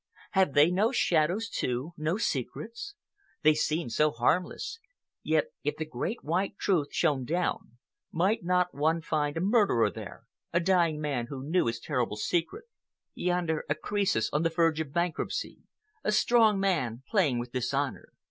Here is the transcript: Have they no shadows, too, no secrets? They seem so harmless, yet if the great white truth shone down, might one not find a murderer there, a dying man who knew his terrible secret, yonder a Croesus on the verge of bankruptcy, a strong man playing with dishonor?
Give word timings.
Have 0.31 0.55
they 0.55 0.71
no 0.71 0.91
shadows, 0.91 1.47
too, 1.47 1.93
no 1.95 2.17
secrets? 2.17 2.95
They 3.43 3.53
seem 3.53 3.87
so 3.91 4.09
harmless, 4.09 4.79
yet 5.21 5.49
if 5.63 5.77
the 5.77 5.85
great 5.85 6.23
white 6.23 6.57
truth 6.57 6.87
shone 6.91 7.23
down, 7.23 7.77
might 8.11 8.41
one 8.43 8.63
not 8.95 9.05
find 9.05 9.37
a 9.37 9.41
murderer 9.41 9.91
there, 9.91 10.23
a 10.51 10.59
dying 10.59 10.99
man 10.99 11.27
who 11.27 11.43
knew 11.47 11.67
his 11.67 11.79
terrible 11.79 12.17
secret, 12.17 12.65
yonder 13.13 13.63
a 13.69 13.75
Croesus 13.75 14.31
on 14.33 14.41
the 14.41 14.49
verge 14.49 14.79
of 14.79 14.91
bankruptcy, 14.91 15.59
a 16.03 16.11
strong 16.11 16.59
man 16.59 17.03
playing 17.07 17.37
with 17.37 17.51
dishonor? 17.51 18.11